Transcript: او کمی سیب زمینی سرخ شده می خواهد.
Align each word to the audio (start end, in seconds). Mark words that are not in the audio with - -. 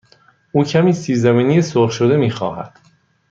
او 0.51 0.63
کمی 0.63 0.93
سیب 0.93 1.15
زمینی 1.15 1.61
سرخ 1.61 1.91
شده 1.91 2.17
می 2.17 2.31
خواهد. 2.31 2.79